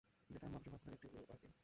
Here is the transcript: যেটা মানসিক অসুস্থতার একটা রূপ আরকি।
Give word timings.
যেটা 0.29 0.47
মানসিক 0.47 0.71
অসুস্থতার 0.73 0.95
একটা 0.97 1.07
রূপ 1.13 1.29
আরকি। 1.31 1.49